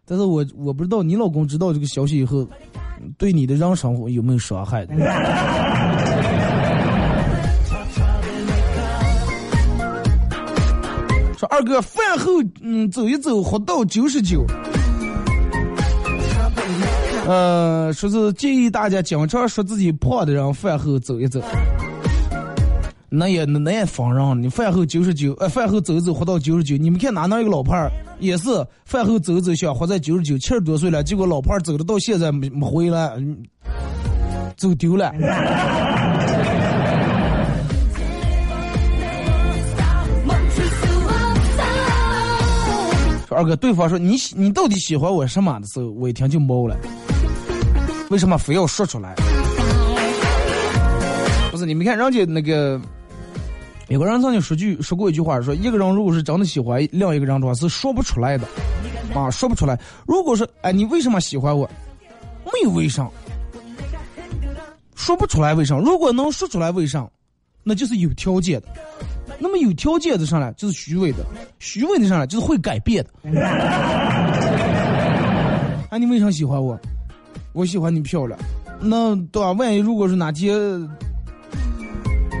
[0.05, 2.47] 但是我我不知道你老公知道这个消息以后，
[3.17, 4.85] 对你的人生有没有伤害？
[11.57, 14.45] 二哥饭后嗯走一走活到九十九，
[17.25, 21.41] 呃，说是建议大家经常说自己胖的人饭后走一走，
[23.09, 28.49] 那也那也放任你饭后九十九，呃，饭后走一走活到九十九，你们看哪能一个老伴儿也是
[28.85, 33.17] 饭后走走想活在九十九，七十多岁了，结果老伴儿走的到现在没没回来，
[34.55, 35.11] 走丢了。
[43.37, 46.75] 二哥，对方说你喜你到底喜欢我什么的时候，我一听就懵了。
[48.09, 49.13] 为什么非要说出来？
[51.51, 52.81] 不是你们看人家那个，
[53.89, 58.47] 有个人曾经说句说过一句话，说一个人如果是真的喜欢另一个人的话，是说不出来的，
[59.13, 59.79] 啊，说不出来。
[60.07, 61.69] 如果说哎，你为什么喜欢我？
[62.45, 63.07] 没有为啥，
[64.95, 65.77] 说不出来为啥。
[65.77, 67.07] 如果能说出来为啥，
[67.61, 68.67] 那就是有条件的。
[69.39, 71.19] 那么有条件的上来就是虚伪的，
[71.59, 73.11] 虚伪的上来就是会改变的。
[75.89, 76.79] 啊，你为啥喜欢我？
[77.53, 78.37] 我喜欢你漂亮。
[78.79, 79.51] 那对吧？
[79.53, 80.55] 万一如果是哪天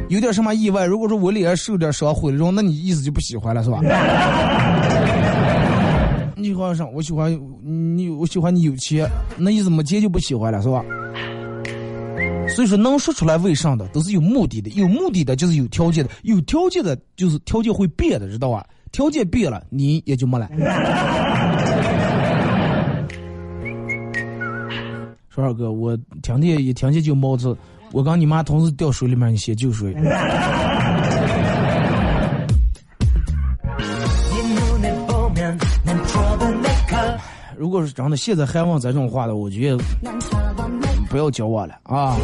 [0.09, 3.79] 有点什么意外，如果说我脸上受点伤毁了容，那你意思就不喜欢了是吧？
[6.35, 7.31] 你喜欢上，我喜欢
[7.63, 10.83] 你，我喜欢你有钱，那意思没钱就不喜欢了是吧？
[12.57, 18.65] 所以说，能说出来为啥的都是有目的的，有目的的就是有条件的，有条件的就是条件会变的，知道吧？
[18.91, 20.49] 条件变了，你也就没了。
[25.29, 27.55] 说二哥，我听见一听见就冒子，
[27.91, 29.95] 我刚你妈同时掉水里面，你先救谁？
[37.55, 39.77] 如果是真的，现在还问这种话的，我觉得
[41.09, 42.15] 不要交往了啊。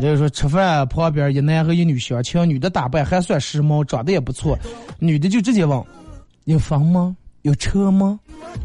[0.00, 4.58] 就是说，吃饭旁边一男和一女相亲，女的打扮还算时髦，长得也不错，
[4.98, 5.80] 女的就直接问：
[6.44, 7.16] 有房吗？
[7.42, 8.18] 有车吗？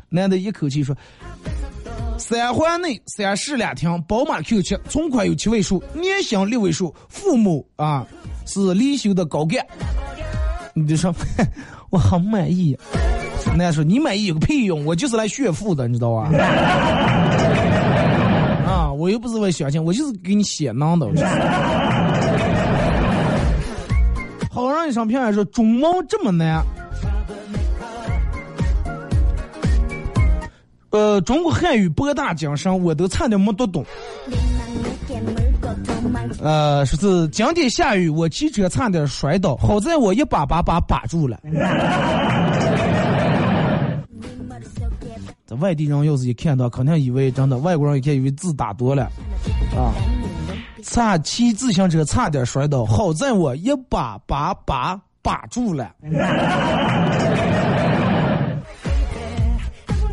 [0.09, 0.95] 男的一口气说：
[2.17, 8.03] 三环内三室两厅，宝马 Q 七，存款有七位数，年薪六位数，父母啊
[8.47, 9.63] 是离休的高干。
[10.73, 11.13] 你就说，
[11.91, 12.75] 我很满意。
[13.49, 16.31] 男的说你满意有个屁用，我就是来炫富的，你知道吧？
[18.97, 21.07] 啊，我又不是为相亲，我就是给你写囊的。
[24.49, 26.63] 好让你上评论说中文这么难。
[30.89, 33.85] 呃，中国汉语博大精深，我都差点没读懂。
[36.41, 41.39] 呃，说是今天下雨，我骑车差点摔倒，好在我一把把把把住了。
[45.47, 49.03] 这外地人要是一看到，肯定以为真的；外国人一看，以为字打多了，
[49.73, 49.95] 啊！
[50.83, 55.89] 差骑自行车差点摔倒，好在我一把把把把住了。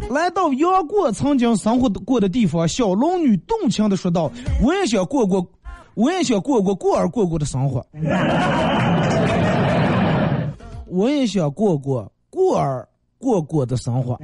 [0.08, 4.30] 来到杨过曾经生活过的地方，小龙女动情的说道
[4.62, 5.44] ：“我也想过过，
[5.94, 7.84] 我也想过过过儿过过的生活，
[10.86, 14.16] 我也想过过过儿过过的生活。”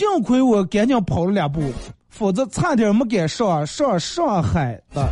[0.00, 1.60] 幸亏我赶紧跑了两步，
[2.08, 5.06] 否则差点没赶上上上海的。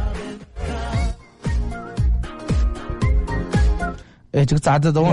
[4.32, 5.12] 哎，这个咋子懂？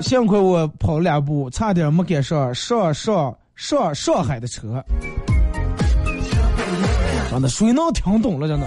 [0.00, 4.80] 幸亏我跑了两步，差点没赶上上上上上海的车。
[7.32, 8.46] 真的，谁能听懂了？
[8.46, 8.66] 真的。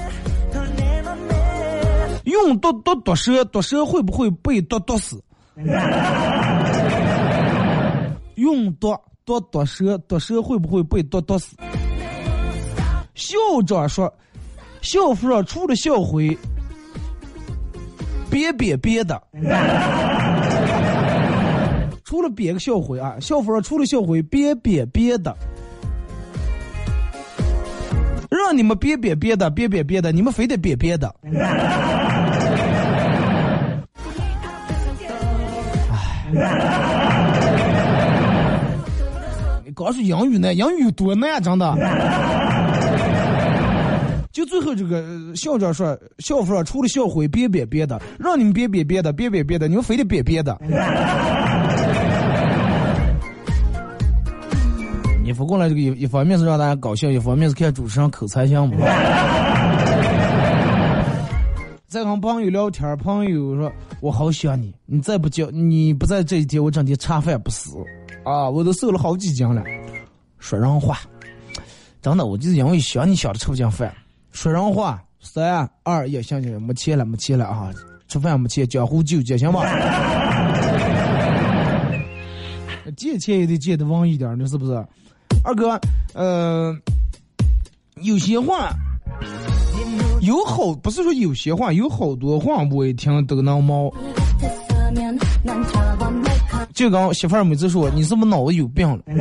[2.26, 5.24] 用毒毒毒蛇，毒蛇会不会被毒毒死？
[8.36, 8.95] 用毒
[9.26, 11.56] 毒毒蛇，毒蛇会不会被毒毒死？
[13.16, 14.14] 校长说，
[14.82, 16.38] 校服上除了校徽，
[18.30, 19.22] 别别别的。
[22.03, 25.36] 除了别个校徽啊，校服上除了校徽，别别别的，
[28.30, 31.14] 让你们别别别的，别别别的，你们非得别别的。
[39.63, 41.76] 你 刚说英语呢，英语有多难，真的。
[44.32, 45.03] 就最后这个
[45.36, 50.57] 校长说，校服上除了校徽，别别别的，让你们别别别的，别别别的，你们非得别别的。
[55.23, 58.76] 你不过来这个一一方面是让大家高兴，一方面是看主持人口才行不？
[61.88, 63.72] 在跟朋友聊天，朋友说
[64.02, 67.78] ：“我好想你，你再不叫，你不在这一天，我整天茶饭不思
[68.24, 69.64] 啊，我都瘦了好几斤了。”
[70.40, 71.00] 说人话，
[72.02, 73.94] 真的，我就是因为想你想的吃不进饭。
[74.32, 77.72] 说人话，三二一，行行行，没钱了，没钱了啊！
[78.08, 79.64] 吃饭没钱，江湖救急，行吧？
[82.98, 84.74] 借钱也得借的稳一点，你是不是？
[85.44, 85.80] 二哥，
[86.14, 86.76] 呃，
[88.02, 88.72] 有些话
[90.26, 93.93] 有好，不是说有些话，有好多话我一听都能毛。
[96.73, 98.99] 就刚媳妇儿每次说你是不是脑子有病了？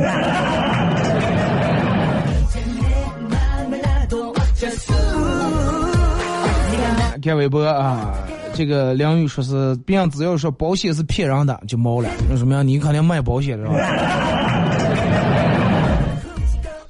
[7.21, 8.13] 看微博啊，
[8.53, 12.67] 这个梁宇说是别人只要说保险是骗人的就毛了，那什么样？
[12.67, 13.73] 你肯定卖保险是吧？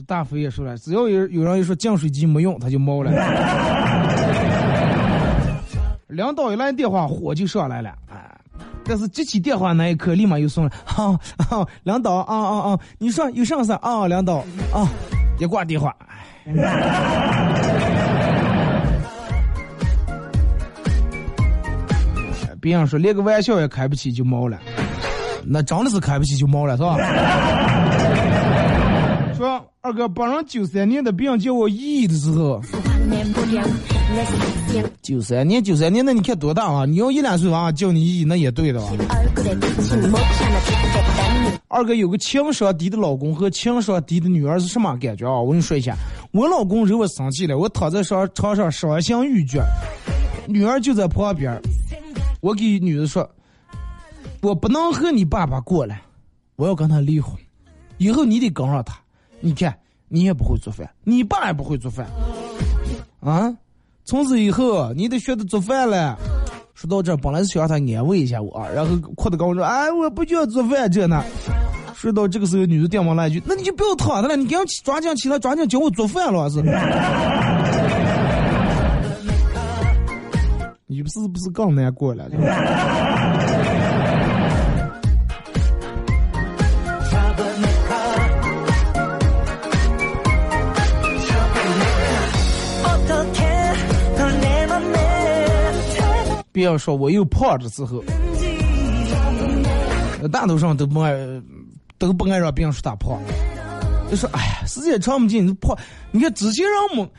[0.08, 3.12] 大飞也说了，只要有有人一说净水机没用，他就毛了。
[6.08, 8.16] 领导一来电话，火就上来了，哎，
[8.86, 10.72] 但是接起电话那一刻，立马又送了。
[10.86, 11.12] 好、
[11.50, 14.08] 啊，领导啊啊啊，你说有啥事啊？
[14.08, 14.36] 领导
[14.74, 14.88] 啊，
[15.40, 15.94] 一挂电话，
[22.62, 24.58] 别人说连个玩笑也开不起就毛了，
[25.44, 26.96] 那真的是开不起就毛了，是吧？
[29.36, 32.62] 说二哥，本人九三年的，别人叫我姨姨的时候，
[35.02, 36.86] 九三年九三年，那你看多大啊？
[36.86, 38.88] 你要一两岁娃娃叫你姨姨，那也对的吧？
[41.68, 45.38] 二哥有个情商低的老公和情商低的女儿是什么感觉啊？
[45.42, 45.96] 我跟你说一下，
[46.32, 49.62] 我老公惹我生气了，我躺在床床上伤心欲绝，
[50.48, 51.60] 女儿就在旁边，
[52.40, 53.30] 我给女的说，
[54.42, 56.00] 我不能和你爸爸过了，
[56.56, 57.36] 我要跟他离婚，
[57.98, 58.98] 以后你得跟上他。
[59.40, 59.76] 你看，
[60.08, 62.08] 你也不会做饭，你爸也不会做饭，
[63.20, 63.54] 啊，
[64.04, 66.18] 从此以后你得学着做饭了。
[66.74, 71.24] 说到这，本来是想让他安慰一下我，然后哭的跟我说：“哎，我不就要做饭这呢。”
[71.96, 76.62] 说到这个时候，女的电话来一句：“那你就不要躺着了，你赶紧抓紧起来，抓紧教我做饭了是。
[80.88, 82.30] ”你不是不是更难过了？
[96.56, 98.02] 不要说我又胖的时候，
[100.32, 101.14] 大多数人都不爱，
[101.98, 103.20] 都不爱让别人说他胖。
[104.10, 105.78] 就说哎呀，时间长不进，你胖。
[106.12, 107.10] 你看之前人们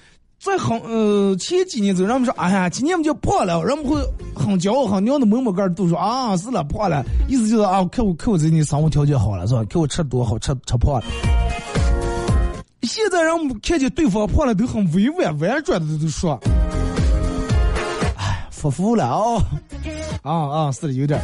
[0.40, 4.00] 在很呃前几年走，人们说哎呀，今年我们就胖了，人们会
[4.34, 9.62] 很骄傲、很娘的，某某个都说啊是了胖了，意思就是啊，看我看我最近生活条件好了是吧？
[9.68, 11.04] 看我吃多好吃吃胖了。
[12.84, 16.40] 现在人们看见对方胖了，都很委婉婉转的都说。
[18.56, 19.38] 发福了哦，
[20.22, 21.20] 啊啊，是的，有点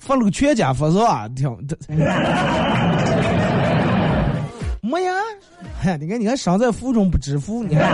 [0.00, 1.28] 发了个全家福是吧？
[1.36, 1.46] 挺，
[4.80, 5.12] 没呀，
[5.78, 7.84] 嗨，你看，你看，身在福中不知福，你看。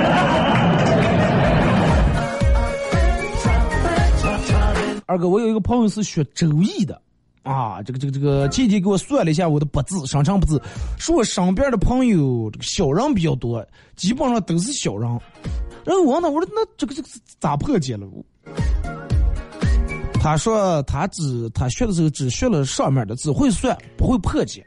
[5.06, 7.02] 二哥，我有一个朋友是学周易的，
[7.42, 10.62] 啊，这个这个这个，前天给我算了一下我的八字，生辰八字，
[10.96, 13.66] 说我身边的朋友这个小人比较多，
[13.96, 15.10] 基本上都是小人。
[15.84, 17.08] 然后我问他，我说那这个这个
[17.40, 18.06] 咋破解了？
[20.20, 24.64] 他说他只他学的时候只学了上面的，只会算不会破解。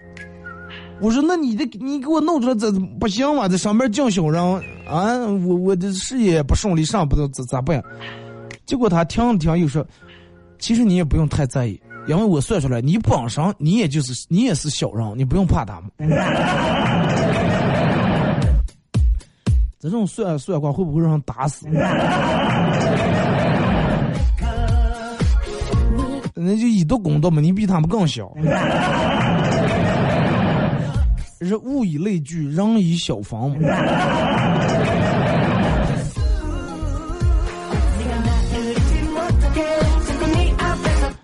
[1.01, 3.47] 我说那你的你给我弄出来这不行吗？
[3.47, 4.43] 这上面进小人
[4.87, 7.81] 啊，我我的事业不顺利，上不咋咋办？
[8.65, 9.85] 结果他听了听又说，
[10.59, 15.89] 其实你也不用太在意，因为我算出来你本身你也就是你也是小人，你不用怕他们。
[19.79, 21.65] 这种算算卦会不会让人打死？
[26.41, 28.31] 那就以毒攻毒嘛，你比他们更小。
[31.39, 33.57] 人物以类聚，人以小防嘛。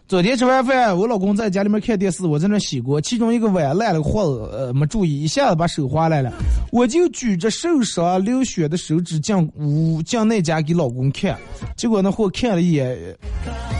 [0.07, 6.31] 昨天吃完饭，我老公在家里面看电视，我在那洗锅，其中一个碗烂了个子，呃，没注意，一下子把手划烂了，
[6.71, 11.35] 我就举着受伤流血的手指进屋进那家给老公看，
[11.75, 12.95] 结果那货看了一眼，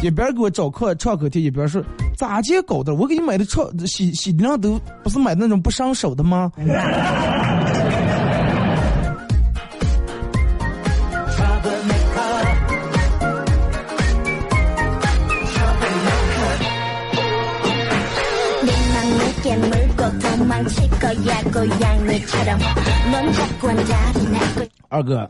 [0.01, 1.83] 一边给我找口创可贴，一边说
[2.15, 2.93] 咋接搞的？
[2.93, 6.51] 我给你买的创洗洗涤灵都不是买那种不伤手的吗？
[24.89, 25.27] 二哥，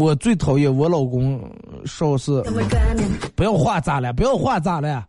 [0.00, 1.38] 我最讨厌我老公
[1.84, 2.42] 说是
[3.34, 5.04] 不要画咋了，不要画咋了。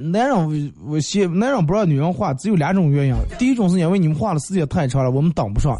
[0.00, 0.50] 男人我
[0.86, 3.14] 我先男人不让女人画，只有两种原因。
[3.38, 5.76] 第一种是因为你们画的时间太长了，我们挡不上；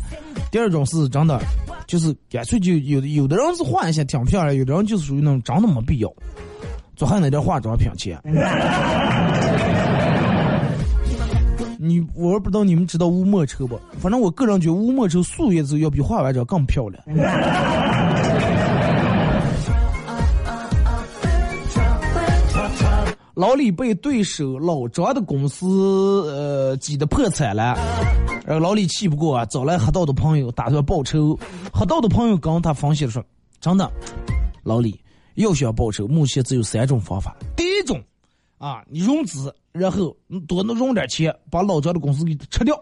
[0.50, 1.40] 第二种是真的，
[1.86, 6.12] 就是干脆就有有的人是画一下挺漂亮，有的人就是属于那种真的没必要。
[6.96, 8.20] 做还那点化妆品钱。
[11.84, 13.76] 你我不知道你们知道乌墨绸不？
[13.98, 17.02] 反正我个人觉得乌墨绸素颜之后要比化完妆更漂亮。
[23.34, 25.66] 老李被对手老张的公司
[26.30, 27.76] 呃挤得破产了，
[28.46, 31.36] 然后老李气不过啊，找来黑道的朋友打算报仇。
[31.72, 33.24] 黑道的朋友跟他分析说
[33.58, 33.90] ：“真的，
[34.62, 35.00] 老李
[35.34, 37.34] 要想报仇，目前只有三种方法。
[38.62, 42.80] 啊，你融资，然后多能融点钱，把老张的公司给吃掉。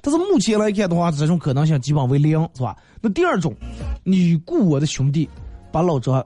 [0.00, 2.76] 但是目前来看的话，这种可能性基本为零，是吧？
[3.00, 3.52] 那第二种，
[4.04, 5.28] 你雇我的兄弟，
[5.72, 6.24] 把老张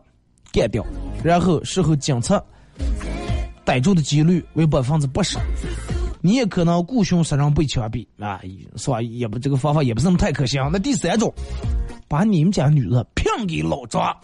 [0.53, 0.85] 干掉，
[1.25, 2.39] 然后事后警察。”
[3.65, 5.39] 逮住的几率为百分之八十，
[6.21, 8.39] 你也可能雇凶杀人被枪毙啊，
[8.77, 9.01] 是吧？
[9.01, 10.61] 也不这个方法也不是那么太可行。
[10.71, 11.33] 那第三种，
[12.07, 14.15] 把你们家女人骗给老张，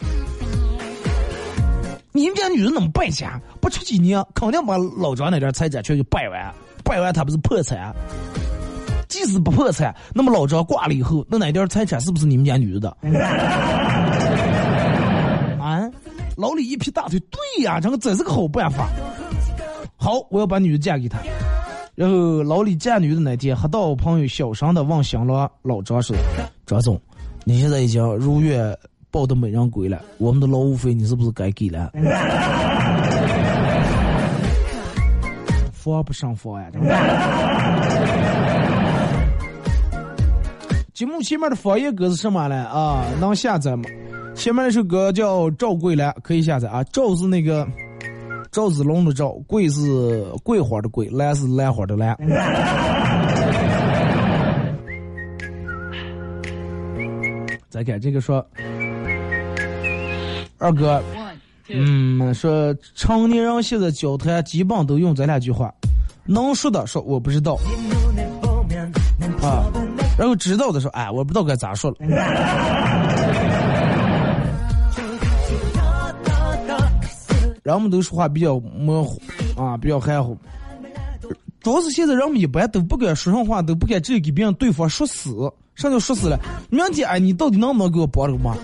[2.13, 6.53] 你们家女人那么败家，不出几年肯定把老张那点财产全给败完，
[6.83, 7.93] 败完他不是破产？
[9.07, 12.89] 即使不破产，那么老张挂了以后，那哪点财产是不是你们家女人的？
[15.59, 15.89] 啊？
[16.37, 18.89] 老李一劈大腿，对呀，这个真是个好办法。
[19.95, 21.19] 好，我要把女的嫁给他。
[21.93, 26.15] 然后老李嫁女的那天，还到朋友小声的问新郎老张说
[26.65, 26.99] ：“张总，
[27.43, 28.75] 你现在已经如愿
[29.11, 31.91] 抱得美人归了，我们的劳务费你是不是该给了？”
[35.73, 36.69] 防不胜防呀！
[40.93, 42.65] 节目前面的方言歌是什么呢？
[42.67, 43.83] 啊，能下载吗？
[44.35, 46.83] 前面那首歌叫《赵桂兰》，可以下载啊。
[46.85, 47.67] 赵是那个。
[48.51, 52.17] 赵子龙的赵，桂是桂花的桂，兰是兰花的兰。
[57.69, 58.45] 再看这个说，
[60.61, 61.01] 二哥，
[61.69, 65.73] 嗯，说成年人现在交谈基本都用这两句话，
[66.23, 67.57] 能说的说我不知道，
[69.41, 69.65] 啊，
[70.19, 71.97] 然后知道的说，哎，我不知道该咋说了。
[77.63, 79.19] 人们都说话比较模糊
[79.55, 80.37] 啊，比较含糊。
[81.61, 85.51] 主要是现在人们一般都不敢说上话，都不敢直接给别人对方说死。
[85.73, 86.39] 啥叫说死了？
[86.69, 88.55] 明天哎，你到底能不能给我帮这个忙？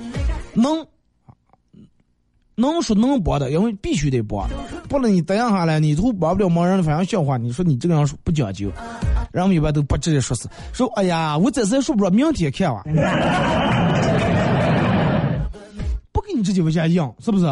[0.53, 0.85] 能，
[2.59, 4.43] 能说能播的，因为必须得播。
[4.89, 7.37] 不然你答应下来，你都帮不了忙，人反正笑话。
[7.37, 8.71] 你说你这个人不讲究，
[9.31, 10.49] 人们一般都不直接说是。
[10.73, 12.83] 说哎呀，我这次也说不着，明天看吧。
[16.11, 17.45] 不给你直接往下硬，是不是？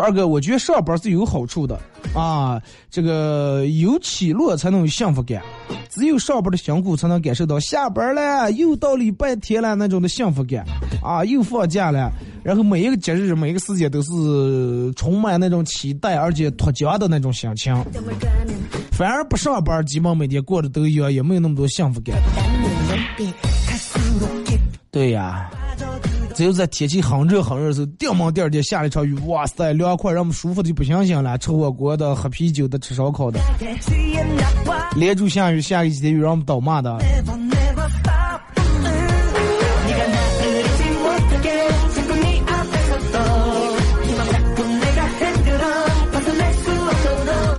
[0.00, 1.76] 二哥，我觉得上班是有好处的
[2.14, 5.42] 啊，这个有起落才能有幸福感，
[5.90, 10.64] 只有上班的辛苦才能感受到下班了又到礼拜天了那种的幸福感
[11.02, 12.10] 啊，又放假了，
[12.42, 17.74] 然后每一个节日每一个时间都是充满那种期待而且脱缰的那种心情，
[18.90, 22.16] 反而不上班，基本每天过得都一样，也没有那么多幸福感。
[24.90, 25.50] 对呀。
[26.38, 33.40] 只有在天气很热很热的时候，掉毛第二天下了一场雨，哇塞，凉快，让我们舒服的就不行行了，吃火锅的、喝啤酒的、吃烧烤的，
[34.94, 36.96] 连住下雨，下个几天雨，让我们倒骂的。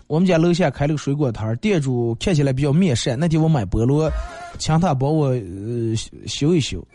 [0.07, 3.17] 我我们家楼下开了个水果摊儿，店主看起来比较面善。
[3.17, 4.11] 那天我买菠萝，
[4.57, 6.85] 请他帮我呃修修一修。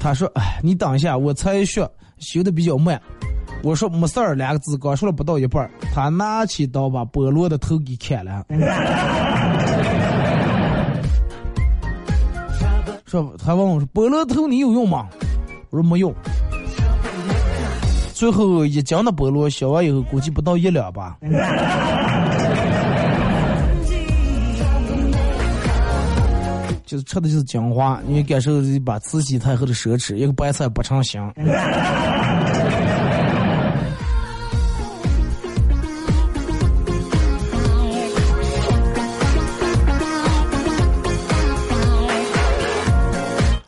[0.00, 1.88] 他说：“哎，你等一下，我才学，
[2.18, 3.00] 修的比较慢。”
[3.64, 8.44] 我说：“没事儿，两个字刚说了不到一半，他拿起刀把菠萝的头给砍了。
[13.04, 15.08] 说他问我说：“菠萝头你有用吗？”
[15.70, 16.14] 我说：“没用。”
[18.14, 21.18] 最后一斤的菠萝削完以后，估计不到一两吧。
[26.88, 31.20] 就是吃的就是精华，你感受一把慈禧太后的奢侈，一个白菜不成形。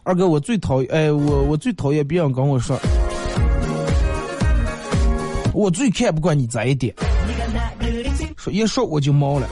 [0.02, 2.80] 二哥，我最讨厌，哎，我我最讨厌别人跟我说，
[5.52, 6.94] 我最看不惯你这一点，
[8.38, 9.46] 说一说我就毛了。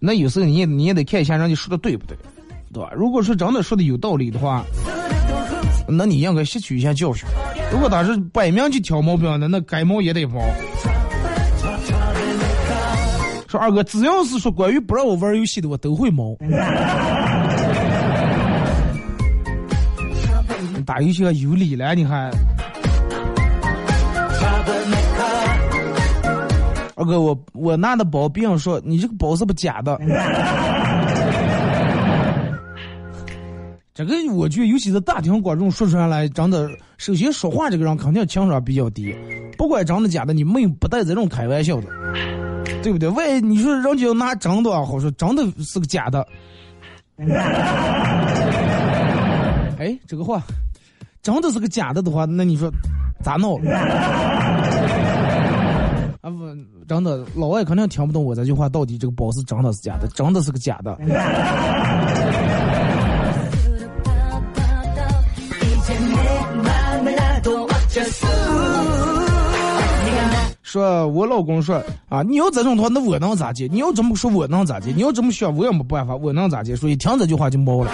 [0.00, 2.16] 那有时候你也你也得看一下人家说的对不对，
[2.72, 2.90] 对吧？
[2.96, 4.64] 如果说真的说的有道理的话，
[5.86, 7.28] 那你应该吸取一下教训。
[7.70, 10.40] 如果他是摆明就挑毛病的，那该毛也得毛。
[13.46, 16.34] 说二哥，只要是说关于不让我玩游戏的，我都会毛。
[20.86, 22.30] 打游戏还有理了，你还？
[27.00, 29.98] 二哥，我我拿的包，别人说你这个包是不假的。
[33.94, 39.16] 这个我觉得，尤其是大庭广众说出来，真的，首先说话这个人肯定情商比较低，
[39.56, 41.86] 不管真的假的，你没有不带这种开玩笑的，
[42.82, 43.08] 对不对？
[43.08, 46.26] 万一你说人家要拿真的好说，真的是个假的。
[49.78, 50.42] 哎，这个话
[51.22, 52.70] 真的是个假的的话，那你说
[53.22, 53.58] 咋弄？
[56.20, 56.44] 啊不，
[56.86, 60.98] 真的，老外肯定听不懂我这句话到底这个包是真的是假的，真的是个假的。
[70.62, 73.66] 说，我老公说啊，你要这种的话，那我能咋接？
[73.66, 74.92] 你要这么说，我能咋接？
[74.94, 76.76] 你要这么想，我也没办法，我能咋接？
[76.76, 77.90] 所以听这句话就毛了。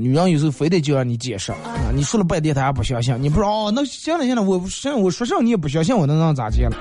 [0.00, 1.58] 女人有时候非得就让你解释啊，
[1.94, 6.76] 你说了半天她还不相信，你不说哦，那行了行了，我行我说上你也不相信，我能让咋接了？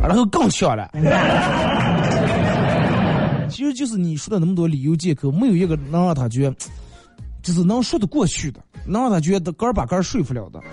[0.00, 0.88] 然后更巧了。
[3.50, 6.52] 其实就是你说的那么多理由借口，没有一个能让他觉，
[7.42, 10.60] 就是能说得过去的，能让他觉得根儿把根儿说服了的。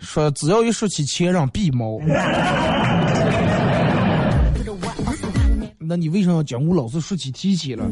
[0.00, 1.98] 说只要一说起钱让必毛，
[5.88, 7.88] 那你为什么要讲我老是说起提起了？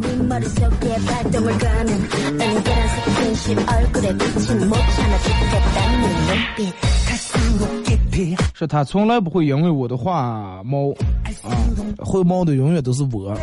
[8.53, 10.91] 是他从来不会因为我的话猫
[11.43, 11.55] 啊，
[11.99, 13.37] 会猫的永远都是我。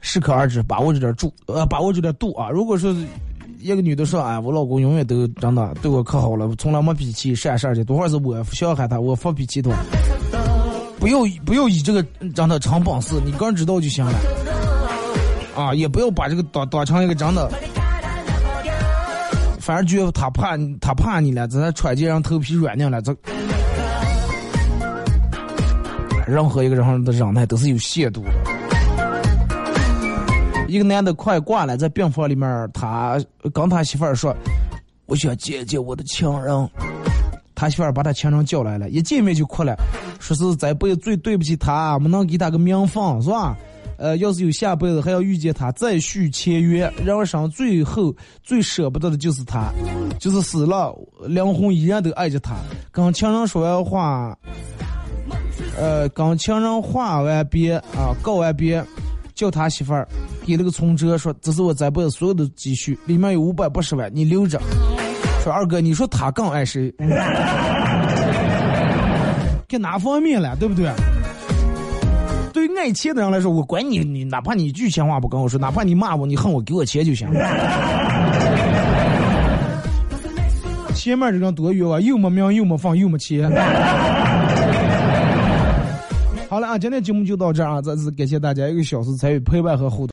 [0.00, 2.48] 适可而止，把握着点住，呃，把握着点度啊。
[2.50, 2.94] 如果说
[3.58, 9.74] 一个女的说，哎，我老公永远都真的对我可好了，从来没脾气，啥事儿的，多会儿是我小喊他，我发脾气的，
[11.04, 12.02] 不要不要以这个
[12.34, 14.18] 让他成本事，你个人知道就行了。
[15.54, 17.46] 啊，也不要把这个当当成一个真的。
[19.60, 23.14] 反正觉得他怕他怕你了，在那喘气上头皮软硬了，这
[26.26, 28.30] 任何一个人的忍耐都是有限度的。
[30.68, 34.34] 一个男的快挂了，在病房里面，他跟他媳妇儿说
[35.04, 36.66] ：“我想见见我的情人。”
[37.54, 39.76] 他媳妇儿把他情人叫来了，一见面就哭了，
[40.18, 43.56] 说是这辈子最对不起他，没能给他个名分，是吧？
[43.96, 46.92] 呃，要是有下辈子还要遇见他，再续前缘。
[47.04, 48.12] 人生最后
[48.42, 49.72] 最舍不得的就是他，
[50.18, 50.92] 就是死了，
[51.28, 52.56] 灵魂依然都爱着他。
[52.90, 54.36] 跟情人说完话，
[55.78, 58.84] 呃，跟情人话完别啊，告完别，
[59.32, 60.08] 叫他媳妇儿
[60.44, 64.60] 给了个存折，说这是我这辈子所有的积蓄，里面有五百八十万，你留着。
[65.44, 66.92] 说二哥，你说他更爱谁？
[69.78, 70.90] 哪方面了，对不对？
[72.52, 77.28] 对于爱钱的人来说，我管你，你哪怕你一句闲话不跟我说，哪怕你骂我，你恨我，给我钱就行。
[80.94, 83.50] 前面这张多余啊，又没名，又没放，又没钱。
[86.48, 90.12] 好了啊，今天节目就到这儿啊，再次感谢大家一个小时参与陪伴和互动。